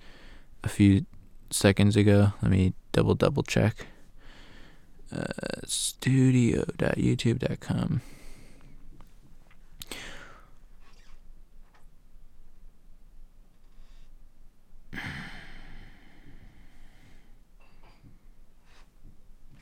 a 0.64 0.70
few 0.70 1.04
seconds 1.50 1.96
ago. 1.96 2.32
Let 2.40 2.50
me 2.50 2.72
double 2.92 3.14
double 3.14 3.42
check. 3.42 3.86
Uh, 5.14 5.26
studio.youtube.com. 5.64 8.00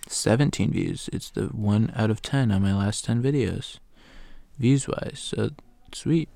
Seventeen 0.06 0.72
views. 0.72 1.10
It's 1.12 1.30
the 1.30 1.46
one 1.46 1.92
out 1.94 2.10
of 2.10 2.20
ten 2.22 2.50
on 2.50 2.62
my 2.62 2.74
last 2.74 3.04
ten 3.04 3.22
videos 3.22 3.78
views 4.58 4.88
wise. 4.88 5.18
So 5.18 5.50
sweet. 5.92 6.28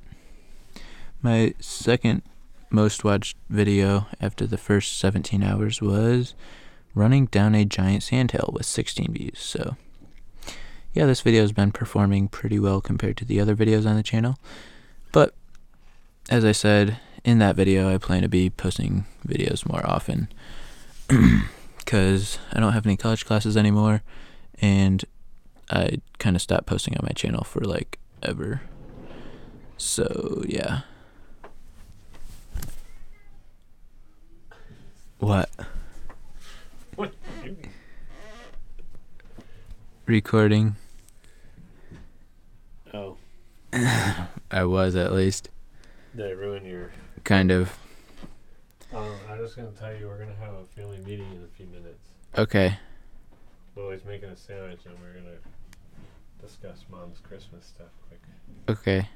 My 1.20 1.54
second 1.60 2.22
most 2.70 3.04
watched 3.04 3.36
video 3.50 4.06
after 4.20 4.46
the 4.46 4.56
first 4.56 4.98
17 4.98 5.42
hours 5.42 5.82
was 5.82 6.34
running 6.94 7.26
down 7.26 7.54
a 7.54 7.64
giant 7.64 8.02
sandhill 8.02 8.50
with 8.52 8.66
16 8.66 9.12
views. 9.12 9.38
So 9.38 9.76
yeah, 10.92 11.06
this 11.06 11.22
video 11.22 11.40
has 11.42 11.52
been 11.52 11.72
performing 11.72 12.28
pretty 12.28 12.58
well 12.58 12.80
compared 12.80 13.16
to 13.18 13.24
the 13.24 13.40
other 13.40 13.56
videos 13.56 13.86
on 13.86 13.96
the 13.96 14.02
channel. 14.02 14.36
But 15.10 15.34
as 16.28 16.44
I 16.44 16.52
said 16.52 16.98
in 17.24 17.38
that 17.38 17.56
video, 17.56 17.92
I 17.92 17.98
plan 17.98 18.22
to 18.22 18.28
be 18.28 18.50
posting 18.50 19.06
videos 19.26 19.66
more 19.66 19.84
often 19.88 20.28
because 21.78 22.38
I 22.52 22.60
don't 22.60 22.72
have 22.72 22.86
any 22.86 22.96
college 22.96 23.24
classes 23.24 23.56
anymore 23.56 24.02
and 24.60 25.04
I 25.70 26.00
kind 26.18 26.36
of 26.36 26.42
stopped 26.42 26.66
posting 26.66 26.94
on 26.94 27.04
my 27.04 27.12
channel 27.12 27.44
for 27.44 27.60
like 27.60 27.98
ever. 28.22 28.62
So, 29.78 30.44
yeah. 30.46 30.82
What? 35.18 35.50
What? 36.96 37.14
Recording. 40.04 40.76
Oh. 42.92 43.16
I 43.72 44.64
was 44.64 44.94
at 44.94 45.12
least. 45.12 45.48
Did 46.14 46.26
I 46.26 46.30
ruin 46.30 46.66
your. 46.66 46.90
Kind 47.24 47.50
of. 47.50 47.78
Um, 48.92 49.10
I'm 49.30 49.38
just 49.38 49.56
going 49.56 49.72
to 49.72 49.78
tell 49.78 49.94
you 49.96 50.06
we're 50.06 50.18
going 50.18 50.28
to 50.28 50.40
have 50.40 50.52
a 50.54 50.64
family 50.76 50.98
meeting 50.98 51.30
in 51.32 51.42
a 51.42 51.56
few 51.56 51.66
minutes. 51.66 52.10
Okay. 52.36 52.76
Lily's 53.74 54.04
making 54.04 54.28
a 54.28 54.36
sandwich 54.36 54.80
and 54.84 54.94
we're 55.00 55.14
going 55.14 55.24
to 55.24 56.46
discuss 56.46 56.84
mom's 56.90 57.20
Christmas 57.20 57.64
stuff. 57.64 57.88
Okay. 58.68 59.08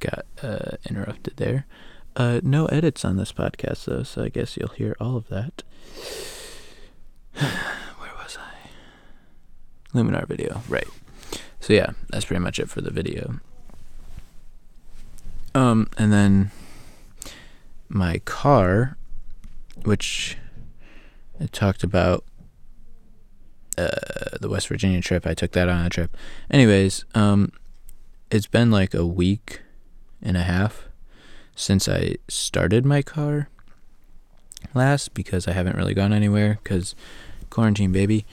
Got 0.00 0.24
uh, 0.42 0.76
interrupted 0.88 1.36
there. 1.36 1.66
Uh, 2.16 2.40
no 2.42 2.66
edits 2.66 3.04
on 3.04 3.16
this 3.16 3.32
podcast 3.32 3.84
though, 3.84 4.02
so 4.02 4.24
I 4.24 4.28
guess 4.30 4.56
you'll 4.56 4.68
hear 4.68 4.96
all 4.98 5.16
of 5.16 5.28
that. 5.28 5.62
Where 7.34 8.12
was 8.22 8.36
I? 8.38 9.96
Luminar 9.96 10.26
video, 10.26 10.62
right? 10.68 10.88
So 11.60 11.72
yeah, 11.72 11.90
that's 12.08 12.24
pretty 12.24 12.42
much 12.42 12.58
it 12.58 12.68
for 12.70 12.80
the 12.80 12.90
video. 12.90 13.40
Um, 15.54 15.88
and 15.98 16.12
then 16.12 16.50
my 17.88 18.18
car, 18.20 18.96
which 19.84 20.38
I 21.40 21.46
talked 21.46 21.82
about 21.82 22.24
uh, 23.76 24.38
the 24.40 24.48
West 24.48 24.68
Virginia 24.68 25.00
trip. 25.00 25.26
I 25.26 25.34
took 25.34 25.52
that 25.52 25.68
on 25.68 25.84
a 25.84 25.90
trip. 25.90 26.16
Anyways, 26.50 27.04
um, 27.14 27.52
it's 28.30 28.46
been 28.46 28.70
like 28.70 28.94
a 28.94 29.06
week 29.06 29.60
and 30.22 30.36
a 30.36 30.42
half 30.42 30.88
since 31.54 31.88
I 31.88 32.16
started 32.28 32.84
my 32.84 33.02
car 33.02 33.48
last 34.74 35.14
because 35.14 35.48
I 35.48 35.52
haven't 35.52 35.76
really 35.76 35.94
gone 35.94 36.12
anywhere 36.12 36.58
because 36.62 36.94
quarantine, 37.50 37.92
baby. 37.92 38.24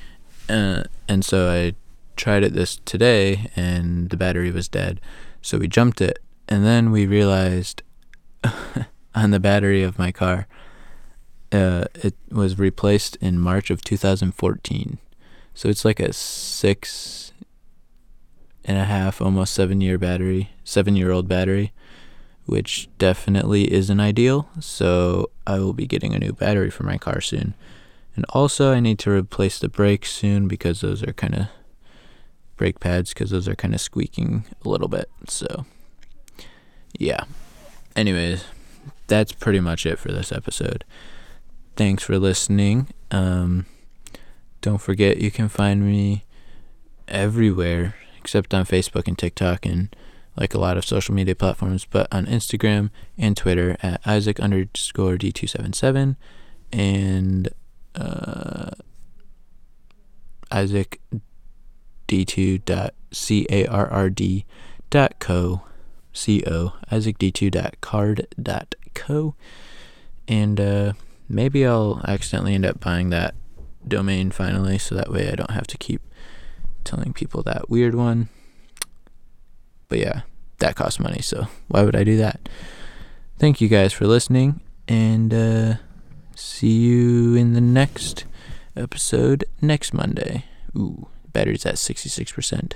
Uh, 0.49 0.83
and 1.07 1.25
so 1.25 1.49
I 1.49 1.73
tried 2.15 2.43
it 2.43 2.53
this 2.53 2.77
today 2.85 3.49
and 3.55 4.09
the 4.09 4.17
battery 4.17 4.51
was 4.51 4.67
dead. 4.67 5.01
So 5.41 5.57
we 5.57 5.67
jumped 5.67 6.01
it 6.01 6.19
and 6.47 6.65
then 6.65 6.91
we 6.91 7.05
realized 7.05 7.83
on 9.15 9.31
the 9.31 9.39
battery 9.39 9.83
of 9.83 9.99
my 9.99 10.11
car 10.11 10.47
uh, 11.51 11.85
it 11.95 12.15
was 12.29 12.59
replaced 12.59 13.15
in 13.17 13.39
March 13.39 13.69
of 13.69 13.81
2014. 13.81 14.97
So 15.53 15.69
it's 15.69 15.85
like 15.85 15.99
a 15.99 16.13
six 16.13 17.26
and 18.67 18.77
a 18.77 18.83
half, 18.83 19.21
almost 19.21 19.53
seven 19.53 19.79
year 19.79 19.97
battery, 19.97 20.51
seven 20.63 20.95
year 20.95 21.09
old 21.09 21.27
battery, 21.27 21.71
which 22.45 22.89
definitely 22.97 23.71
isn't 23.71 23.99
ideal. 23.99 24.49
So 24.59 25.31
I 25.47 25.59
will 25.59 25.73
be 25.73 25.87
getting 25.87 26.13
a 26.13 26.19
new 26.19 26.33
battery 26.33 26.69
for 26.69 26.83
my 26.83 26.97
car 26.97 27.21
soon. 27.21 27.55
And 28.15 28.25
also, 28.29 28.73
I 28.73 28.79
need 28.79 28.99
to 28.99 29.11
replace 29.11 29.59
the 29.59 29.69
brakes 29.69 30.11
soon 30.11 30.47
because 30.47 30.81
those 30.81 31.03
are 31.03 31.13
kind 31.13 31.35
of 31.35 31.47
brake 32.57 32.79
pads 32.79 33.13
because 33.13 33.29
those 33.29 33.47
are 33.47 33.55
kind 33.55 33.73
of 33.73 33.79
squeaking 33.79 34.45
a 34.65 34.69
little 34.69 34.87
bit. 34.87 35.09
So, 35.27 35.65
yeah. 36.97 37.23
Anyways, 37.95 38.43
that's 39.05 39.31
pretty 39.31 39.59
much 39.59 39.85
it 39.85 39.99
for 39.99 40.11
this 40.11 40.31
episode. 40.31 40.83
Thanks 41.75 42.03
for 42.03 42.17
listening. 42.17 42.87
Um, 43.11 43.67
don't 44.61 44.81
forget 44.81 45.17
you 45.17 45.29
can 45.29 45.47
find 45.47 45.85
me 45.85 46.25
everywhere 47.07 47.95
except 48.27 48.53
on 48.53 48.65
Facebook 48.65 49.07
and 49.07 49.17
TikTok 49.17 49.65
and 49.65 49.95
like 50.35 50.53
a 50.53 50.59
lot 50.59 50.75
of 50.75 50.83
social 50.83 51.15
media 51.15 51.33
platforms, 51.33 51.85
but 51.85 52.13
on 52.13 52.25
Instagram 52.25 52.89
and 53.17 53.37
Twitter 53.37 53.77
at 53.81 54.01
Isaac 54.05 54.37
underscore 54.41 55.15
D277 55.15 56.17
and 56.73 57.47
uh, 57.95 58.71
Isaac 60.51 60.99
D2 62.09 62.65
dot 62.65 62.93
C 63.13 63.47
A 63.49 63.65
R 63.65 63.87
R 63.87 64.09
D 64.09 64.43
dot 64.89 65.19
co 65.19 65.61
C 66.11 66.43
O 66.45 66.73
Isaac 66.91 67.17
D2 67.17 67.49
dot 67.49 67.79
card 67.79 68.27
dot 68.41 68.75
co. 68.93 69.35
And 70.27 70.59
uh 70.59 70.93
maybe 71.29 71.65
I'll 71.65 72.01
accidentally 72.05 72.55
end 72.55 72.65
up 72.65 72.81
buying 72.81 73.09
that 73.11 73.35
domain 73.87 74.31
finally, 74.31 74.77
so 74.77 74.95
that 74.95 75.11
way 75.11 75.31
I 75.31 75.35
don't 75.35 75.51
have 75.51 75.67
to 75.67 75.77
keep 75.77 76.01
telling 76.87 77.13
people 77.13 77.43
that 77.43 77.69
weird 77.69 77.93
one. 77.93 78.29
But 79.89 79.99
yeah, 79.99 80.21
that 80.59 80.75
costs 80.75 80.99
money, 80.99 81.21
so 81.21 81.47
why 81.67 81.83
would 81.83 81.95
I 81.95 82.03
do 82.03 82.17
that? 82.17 82.49
Thank 83.37 83.61
you 83.61 83.67
guys 83.67 83.93
for 83.93 84.07
listening, 84.07 84.61
and 84.87 85.33
uh, 85.33 85.75
see 86.35 86.79
you 86.79 87.35
in 87.35 87.53
the 87.53 87.61
next 87.61 88.25
episode 88.75 89.45
next 89.61 89.93
Monday. 89.93 90.45
Ooh, 90.75 91.07
battery's 91.33 91.65
at 91.65 91.75
66%. 91.75 92.73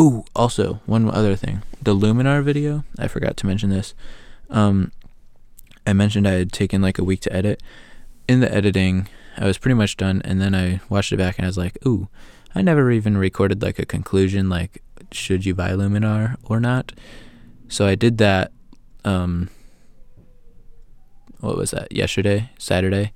Ooh, 0.00 0.24
also, 0.34 0.80
one 0.86 1.10
other 1.10 1.36
thing. 1.36 1.62
The 1.80 1.94
Luminar 1.94 2.42
video, 2.42 2.84
I 2.98 3.08
forgot 3.08 3.36
to 3.38 3.46
mention 3.46 3.70
this. 3.70 3.94
Um, 4.50 4.92
I 5.86 5.92
mentioned 5.92 6.28
I 6.28 6.32
had 6.32 6.52
taken 6.52 6.80
like 6.80 6.98
a 6.98 7.04
week 7.04 7.20
to 7.22 7.32
edit. 7.32 7.62
In 8.28 8.40
the 8.40 8.52
editing, 8.52 9.08
I 9.36 9.46
was 9.46 9.58
pretty 9.58 9.74
much 9.74 9.96
done, 9.96 10.22
and 10.24 10.40
then 10.40 10.54
I 10.54 10.80
watched 10.88 11.12
it 11.12 11.16
back 11.16 11.38
and 11.38 11.46
I 11.46 11.48
was 11.48 11.58
like, 11.58 11.76
ooh, 11.86 12.08
I 12.54 12.62
never 12.62 12.90
even 12.90 13.16
recorded 13.16 13.62
like 13.62 13.78
a 13.78 13.86
conclusion, 13.86 14.48
like 14.48 14.82
should 15.10 15.44
you 15.44 15.54
buy 15.54 15.70
Luminar 15.70 16.36
or 16.44 16.60
not. 16.60 16.92
So 17.68 17.86
I 17.86 17.94
did 17.94 18.18
that. 18.18 18.52
Um, 19.04 19.48
what 21.40 21.56
was 21.56 21.72
that? 21.72 21.90
Yesterday, 21.90 22.50
Saturday. 22.58 23.12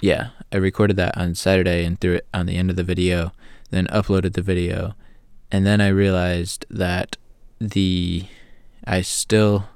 Yeah, 0.00 0.30
I 0.52 0.56
recorded 0.56 0.96
that 0.96 1.16
on 1.16 1.34
Saturday 1.34 1.84
and 1.84 2.00
threw 2.00 2.14
it 2.14 2.26
on 2.34 2.46
the 2.46 2.56
end 2.56 2.70
of 2.70 2.76
the 2.76 2.84
video, 2.84 3.32
then 3.70 3.86
uploaded 3.86 4.34
the 4.34 4.42
video, 4.42 4.94
and 5.50 5.64
then 5.64 5.80
I 5.80 5.88
realized 5.88 6.66
that 6.70 7.16
the 7.60 8.26
I 8.84 9.00
still 9.02 9.68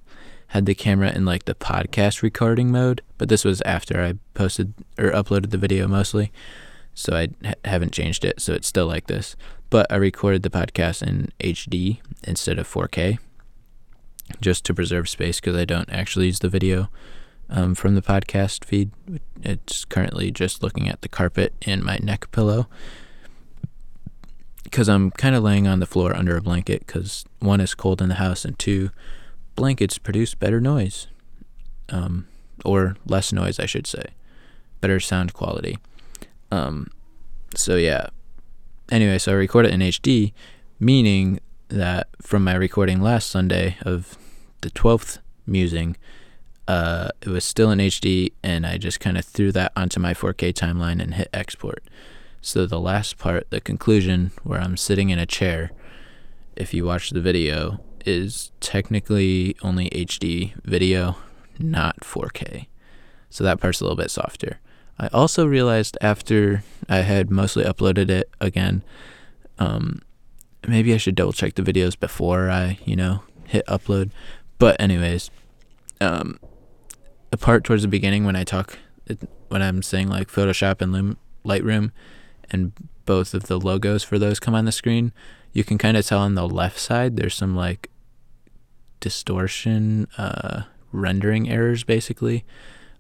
had 0.49 0.67
the 0.67 0.75
camera 0.75 1.13
in 1.13 1.25
like 1.25 1.45
the 1.45 1.55
podcast 1.55 2.23
recording 2.23 2.71
mode, 2.71 3.03
but 3.19 3.29
this 3.29 3.45
was 3.45 3.61
after 3.63 4.03
I 4.03 4.15
posted 4.35 4.75
or 4.99 5.11
uploaded 5.11 5.51
the 5.51 5.59
video 5.59 5.87
mostly. 5.87 6.33
So 6.97 7.15
I 7.15 7.29
ha- 7.45 7.55
haven't 7.65 7.93
changed 7.93 8.25
it, 8.25 8.41
so 8.41 8.55
it's 8.55 8.67
still 8.67 8.87
like 8.87 9.07
this. 9.07 9.37
But 9.69 9.87
I 9.93 9.97
recorded 9.97 10.43
the 10.43 10.51
podcast 10.51 11.07
in 11.07 11.31
HD 11.39 11.99
instead 12.25 12.59
of 12.59 12.67
4K 12.67 13.19
just 14.41 14.65
to 14.65 14.75
preserve 14.75 15.09
space 15.09 15.39
because 15.39 15.57
I 15.57 15.67
don't 15.67 15.91
actually 15.91 16.27
use 16.27 16.39
the 16.39 16.49
video 16.49 16.89
um, 17.51 17.75
from 17.75 17.95
the 17.95 18.03
podcast 18.03 18.65
feed. 18.65 18.91
It's 19.43 19.85
currently 19.85 20.31
just 20.31 20.63
looking 20.63 20.89
at 20.89 21.03
the 21.03 21.09
carpet 21.09 21.53
and 21.63 21.85
my 21.85 21.99
neck 22.03 22.31
pillow 22.33 22.67
because 24.65 24.89
I'm 24.89 25.11
kind 25.13 25.37
of 25.37 25.45
laying 25.45 25.69
on 25.69 25.79
the 25.79 25.87
floor 25.87 26.17
under 26.17 26.37
a 26.37 26.43
blanket 26.43 26.87
because 26.87 27.25
one 27.39 27.61
is 27.61 27.75
cold 27.75 28.03
in 28.03 28.09
the 28.09 28.17
house 28.17 28.45
and 28.45 28.59
two, 28.59 28.91
blankets 29.55 29.99
produce 29.99 30.35
better 30.35 30.61
noise, 30.61 31.07
um, 31.89 32.27
or 32.65 32.97
less 33.07 33.33
noise, 33.33 33.61
I 33.61 33.67
should 33.67 33.87
say, 33.87 34.07
better 34.81 34.99
sound 34.99 35.35
quality. 35.35 35.79
Um, 36.51 36.89
so 37.55 37.77
yeah. 37.77 38.09
Anyway, 38.91 39.19
so 39.19 39.33
I 39.33 39.35
record 39.35 39.67
it 39.67 39.73
in 39.73 39.81
HD, 39.81 40.33
meaning 40.79 41.41
that 41.69 42.09
from 42.23 42.45
my 42.45 42.55
recording 42.55 43.01
last 43.01 43.29
Sunday 43.29 43.77
of 43.83 44.17
the 44.61 44.71
12th 44.71 45.19
musing, 45.47 45.97
uh, 46.69 47.11
it 47.21 47.29
was 47.29 47.45
still 47.45 47.71
in 47.71 47.79
HD, 47.79 48.33
and 48.43 48.67
I 48.67 48.79
just 48.79 49.01
kind 49.01 49.17
of 49.17 49.25
threw 49.25 49.53
that 49.53 49.73
onto 49.77 50.01
my 50.01 50.15
4K 50.15 50.53
timeline 50.53 51.01
and 51.01 51.15
hit 51.15 51.29
export. 51.33 51.83
So 52.41 52.67
the 52.67 52.81
last 52.81 53.19
part, 53.19 53.51
the 53.51 53.61
conclusion, 53.61 54.33
where 54.43 54.61
I'm 54.61 54.77
sitting 54.77 55.11
in 55.11 55.19
a 55.19 55.27
chair, 55.27 55.73
if 56.55 56.73
you 56.73 56.85
watch 56.85 57.11
the 57.11 57.21
video, 57.21 57.81
is 58.05 58.53
technically 58.61 59.57
only 59.63 59.91
HD 59.91 60.55
video, 60.65 61.17
not 61.59 62.01
4K. 62.01 62.67
So 63.31 63.45
that 63.45 63.61
part's 63.61 63.81
a 63.81 63.85
little 63.85 63.97
bit 63.97 64.11
softer. 64.11 64.61
I 64.99 65.09
also 65.09 65.47
realized 65.47 65.99
after 66.01 66.63
I 66.89 66.99
had 66.99 67.31
mostly 67.31 67.65
uploaded 67.65 68.09
it 68.11 68.31
again, 68.41 68.83
um, 69.59 70.01
maybe 70.67 70.95
I 70.95 70.97
should 70.97 71.15
double 71.15 71.33
check 71.33 71.55
the 71.55 71.63
videos 71.63 71.99
before 71.99 72.51
I, 72.51 72.79
you 72.85 72.97
know, 72.97 73.23
hit 73.45 73.67
upload. 73.67 74.11
But 74.59 74.81
anyways, 74.81 75.31
um, 76.01 76.39
the 77.31 77.37
part 77.37 77.65
towards 77.65 77.83
the 77.83 77.89
beginning 77.89 78.25
when 78.25 78.37
I 78.37 78.45
talk, 78.45 78.79
when 79.49 79.63
I'm 79.63 79.83
saying 79.83 80.09
like 80.09 80.29
Photoshop 80.31 80.81
and 80.81 80.93
Loom, 80.93 81.19
Lightroom, 81.45 81.93
and 82.51 82.73
both 83.05 83.35
of 83.35 83.45
the 83.45 83.59
logos 83.61 84.03
for 84.03 84.19
those 84.19 84.41
come 84.41 84.55
on 84.55 84.65
the 84.65 84.73
screen, 84.73 85.13
you 85.53 85.65
can 85.65 85.79
kind 85.79 85.97
of 85.97 86.07
tell 86.07 86.21
on 86.21 86.35
the 86.35 86.49
left 86.49 86.79
side 86.79 87.17
there's 87.17 87.35
some 87.35 87.55
like 87.55 87.91
distortion 89.01 90.09
uh, 90.19 90.63
rendering 90.91 91.49
errors 91.49 91.85
basically 91.85 92.45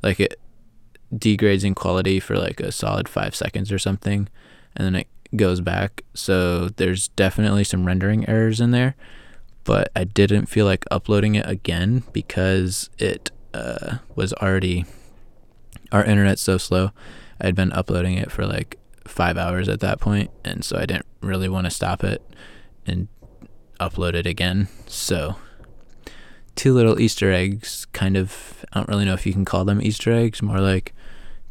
like 0.03 0.21
it 0.21 0.39
degrades 1.17 1.65
in 1.65 1.75
quality 1.75 2.21
for 2.21 2.37
like 2.37 2.61
a 2.61 2.73
solid 2.73 3.09
five 3.09 3.35
seconds 3.35 3.71
or 3.71 3.79
something 3.79 4.29
and 4.77 4.87
then 4.87 4.95
it 4.95 5.09
goes 5.35 5.61
back. 5.61 6.03
So 6.15 6.69
there's 6.69 7.09
definitely 7.09 7.65
some 7.65 7.87
rendering 7.87 8.29
errors 8.29 8.61
in 8.61 8.71
there 8.71 8.95
but 9.67 9.91
i 9.95 10.05
didn't 10.05 10.47
feel 10.47 10.65
like 10.65 10.85
uploading 10.91 11.35
it 11.35 11.47
again 11.47 12.03
because 12.13 12.89
it 12.99 13.31
uh, 13.53 13.99
was 14.15 14.33
already 14.35 14.85
our 15.93 16.05
internet's 16.05 16.43
so 16.43 16.59
slow. 16.59 16.91
I'd 17.41 17.55
been 17.55 17.73
uploading 17.73 18.19
it 18.19 18.31
for 18.31 18.47
like 18.47 18.79
five 19.07 19.39
hours 19.39 19.69
at 19.69 19.81
that 19.81 20.01
point 20.01 20.31
and 20.45 20.65
so 20.65 20.77
i 20.77 20.85
didn't 20.85 21.07
really 21.21 21.49
want 21.49 21.65
to 21.65 21.71
stop 21.71 22.03
it 22.05 22.23
and 22.87 23.09
upload 23.81 24.15
it 24.15 24.27
again. 24.27 24.69
So 24.87 25.37
two 26.57 26.75
little 26.75 27.01
Easter 27.01 27.33
eggs, 27.33 27.87
kind 27.93 28.17
of. 28.17 28.65
I 28.73 28.81
don't 28.81 28.89
really 28.89 29.05
know 29.05 29.15
if 29.15 29.27
you 29.27 29.33
can 29.33 29.45
call 29.45 29.65
them 29.65 29.81
Easter 29.81 30.13
eggs, 30.13 30.43
more 30.43 30.61
like 30.61 30.93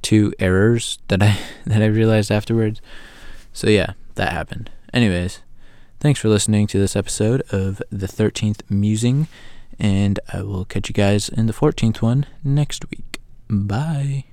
two 0.02 0.34
errors 0.40 1.00
that 1.08 1.24
I 1.24 1.38
that 1.66 1.82
I 1.82 1.86
realized 1.86 2.32
afterwards. 2.32 2.82
So 3.54 3.70
yeah, 3.70 3.94
that 4.16 4.34
happened. 4.34 4.70
Anyways, 4.94 5.42
thanks 6.00 6.20
for 6.20 6.30
listening 6.30 6.68
to 6.68 6.80
this 6.80 6.96
episode 6.96 7.42
of 7.52 7.82
the 7.90 8.08
13th 8.08 8.62
Musing, 8.70 9.28
and 9.80 10.20
I 10.34 10.42
will 10.42 10.66
catch 10.66 10.90
you 10.90 10.94
guys 10.94 11.30
in 11.30 11.48
the 11.48 11.54
14th 11.54 12.02
one 12.02 12.26
next 12.44 12.90
week. 12.90 13.20
Bye. 13.50 14.26